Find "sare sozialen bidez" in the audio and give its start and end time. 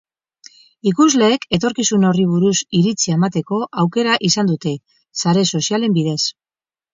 5.21-6.19